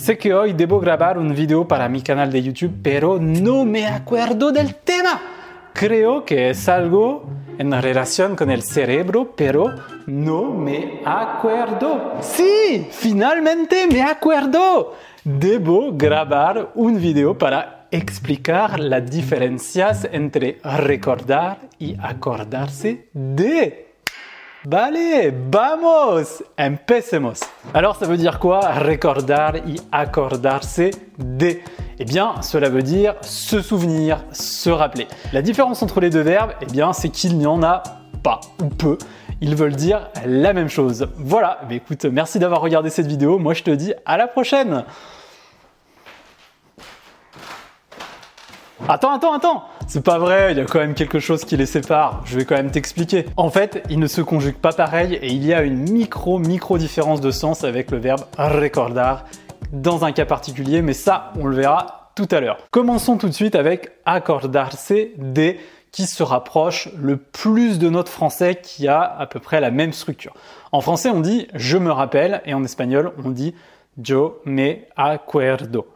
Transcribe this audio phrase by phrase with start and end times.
[0.00, 3.86] Sé que hoy debo grabar un video para mi canal de YouTube, pero no me
[3.86, 5.20] acuerdo del tema.
[5.74, 9.74] Creo que es algo en relación con el cerebro, pero
[10.06, 12.14] no me acuerdo.
[12.22, 14.94] Sí, finalmente me acuerdo.
[15.22, 23.89] Debo grabar un video para explicar las diferencias entre recordar y acordarse de.
[24.66, 27.40] Vale, vamos, empecemos.
[27.72, 31.56] Alors ça veut dire quoi recordar y acordarse de?
[31.98, 35.08] Eh bien, cela veut dire se souvenir, se rappeler.
[35.32, 37.82] La différence entre les deux verbes, eh bien, c'est qu'il n'y en a
[38.22, 38.98] pas ou peu.
[39.40, 41.08] Ils veulent dire la même chose.
[41.16, 43.38] Voilà, mais écoute, merci d'avoir regardé cette vidéo.
[43.38, 44.84] Moi, je te dis à la prochaine.
[48.86, 51.66] Attends, attends, attends C'est pas vrai, il y a quand même quelque chose qui les
[51.66, 52.22] sépare.
[52.24, 53.26] Je vais quand même t'expliquer.
[53.36, 56.78] En fait, ils ne se conjuguent pas pareil et il y a une micro, micro
[56.78, 59.24] différence de sens avec le verbe recordar
[59.72, 62.58] dans un cas particulier, mais ça, on le verra tout à l'heure.
[62.70, 65.56] Commençons tout de suite avec acordarse de
[65.90, 69.92] qui se rapproche le plus de notre français qui a à peu près la même
[69.92, 70.34] structure.
[70.70, 73.56] En français, on dit je me rappelle et en espagnol, on dit
[74.06, 75.88] yo me acuerdo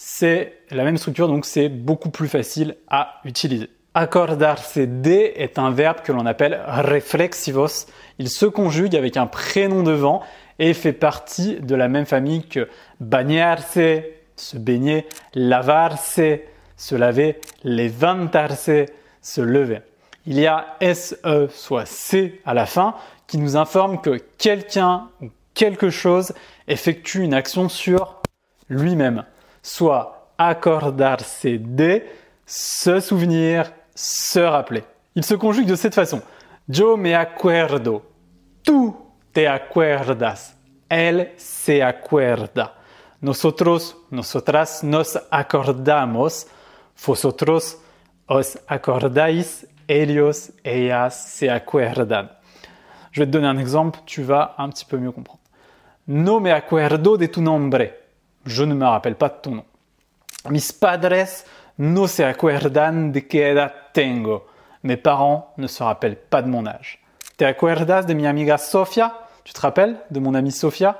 [0.00, 3.68] c'est la même structure, donc c'est beaucoup plus facile à utiliser.
[3.94, 7.86] Acordarse de est un verbe que l'on appelle reflexivos.
[8.20, 10.22] Il se conjugue avec un prénom devant
[10.60, 12.68] et fait partie de la même famille que
[13.00, 13.80] bañarse,
[14.36, 15.04] se baigner,
[15.34, 16.20] lavarse,
[16.76, 18.70] se laver, levantarse,
[19.20, 19.80] se lever.
[20.26, 22.94] Il y a SE, soit C à la fin,
[23.26, 26.34] qui nous informe que quelqu'un ou quelque chose
[26.68, 28.22] effectue une action sur
[28.68, 29.24] lui-même
[29.62, 32.02] soit accordarse de,
[32.46, 34.84] se souvenir, se rappeler.
[35.14, 36.22] Il se conjugue de cette façon.
[36.68, 38.02] Yo me acuerdo.
[38.62, 38.96] Tú
[39.32, 40.56] te acuerdas.
[40.88, 42.74] Él se acuerda.
[43.20, 46.46] Nosotros, nosotras nos acordamos.
[47.04, 47.78] Vosotros
[48.26, 49.66] os acordáis.
[49.88, 52.30] Ellos, ellas se acuerdan.
[53.10, 55.40] Je vais te donner un exemple, tu vas un petit peu mieux comprendre.
[56.06, 58.07] No me acuerdo de tu nombre.
[58.46, 59.64] Je ne me rappelle pas de ton nom.
[60.50, 61.44] Mis padres
[61.78, 64.46] no se acuerdan de qué edad tengo.
[64.82, 67.00] Mes parents ne se rappellent pas de mon âge.
[67.36, 69.14] ¿Te acuerdas de mi amiga Sofia?
[69.44, 70.96] Tu te rappelles de mon amie Sofia?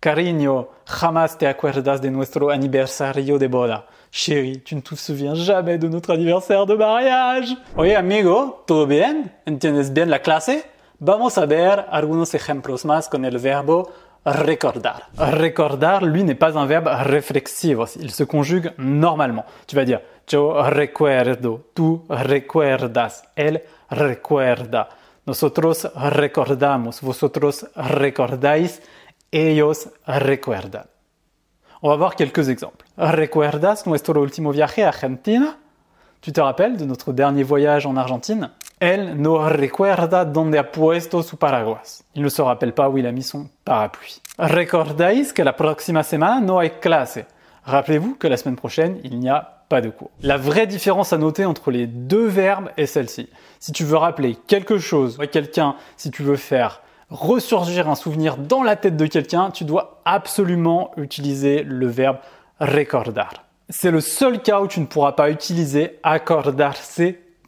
[0.00, 3.86] Cariño, jamás te acuerdas de nuestro aniversario de boda.
[4.10, 7.56] Chérie, tu ne te souviens jamais de notre anniversaire de mariage.
[7.76, 9.32] Oye, amigo, ¿todo bien?
[9.46, 10.64] ¿Entiendes bien la clase?
[10.98, 13.92] Vamos a ver algunos ejemplos más con el verbo
[14.26, 15.08] recordar.
[15.16, 17.86] Recordar, lui, n'est pas un verbe reflexivo.
[18.00, 19.46] Il se conjugue normalement.
[19.66, 24.88] Tu vas dire yo recuerdo, tú recuerdas, él recuerda,
[25.24, 28.82] nosotros recordamos, vosotros recordáis,
[29.30, 30.86] ellos recuerdan.
[31.82, 32.86] On va voir quelques exemples.
[32.96, 35.58] ¿Recuerdas nuestro último viaje a Argentina?
[36.20, 38.50] Tu te rappelles de notre dernier voyage en Argentine?
[38.78, 42.02] Elle no recuerda ha puesto su paraguas.
[42.14, 44.20] Il ne se rappelle pas où il a mis son parapluie.
[44.38, 47.24] Recordáis que la próxima semana no hay clase.
[47.64, 50.10] Rappelez-vous que la semaine prochaine, il n'y a pas de cours.
[50.20, 53.30] La vraie différence à noter entre les deux verbes est celle-ci.
[53.60, 58.36] Si tu veux rappeler quelque chose à quelqu'un, si tu veux faire ressurgir un souvenir
[58.36, 62.18] dans la tête de quelqu'un, tu dois absolument utiliser le verbe
[62.60, 63.46] recordar.
[63.70, 67.00] C'est le seul cas où tu ne pourras pas utiliser acordarse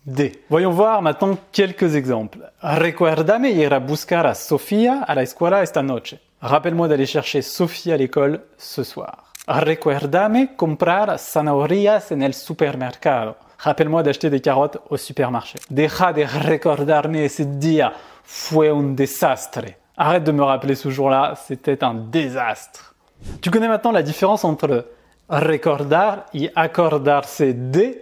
[0.08, 0.32] de.
[0.48, 2.38] Voyons voir maintenant quelques exemples.
[2.62, 6.16] Recuérdame ir a buscar a Sofía a la escuela esta noche.
[6.40, 9.32] Rappelle-moi d'aller chercher Sophie à l'école ce soir.
[9.46, 13.34] Recuérdame comprar zanahorias en el supermercado.
[13.58, 15.58] Rappelle-moi d'acheter des carottes au supermarché.
[15.70, 17.92] Deja de recordarme ese día.
[18.24, 19.64] Fue un desastre.
[19.96, 22.94] Arrête de me rappeler ce jour-là, c'était un désastre.
[23.40, 24.86] Tu connais maintenant la différence entre
[25.28, 27.98] recordar et acordarse de?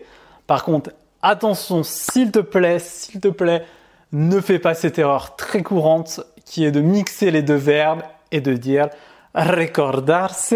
[0.47, 0.91] Par contre,
[1.27, 3.65] attention, s'il te plaît, s'il te plaît,
[4.13, 8.41] ne fais pas cette erreur très courante qui est de mixer les deux verbes et
[8.41, 8.89] de dire
[9.35, 10.55] recordarse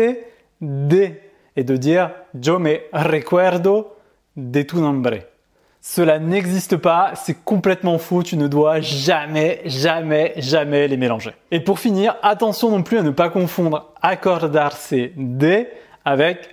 [0.60, 1.10] de
[1.56, 3.96] et de dire yo me recuerdo
[4.36, 5.18] de tu nombre.
[5.82, 11.32] Cela n'existe pas, c'est complètement faux, tu ne dois jamais, jamais, jamais les mélanger.
[11.50, 15.66] Et pour finir, attention non plus à ne pas confondre acordarse de
[16.04, 16.50] avec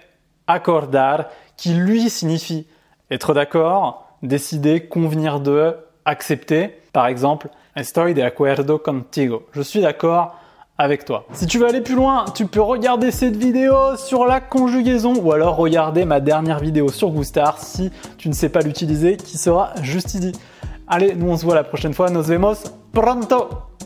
[0.48, 1.26] acordar,
[1.58, 2.68] qui lui signifie
[3.12, 5.76] être d'accord, décider, convenir de,
[6.06, 6.82] accepter.
[6.94, 9.44] Par exemple, estoy de acuerdo contigo.
[9.52, 10.36] Je suis d'accord
[10.78, 11.26] avec toi.
[11.34, 15.32] Si tu veux aller plus loin, tu peux regarder cette vidéo sur la conjugaison ou
[15.32, 19.74] alors regarder ma dernière vidéo sur Goostar si tu ne sais pas l'utiliser qui sera
[19.82, 20.34] juste ici.
[20.88, 22.10] Allez, nous on se voit la prochaine fois.
[22.10, 23.68] Nos vemos pronto!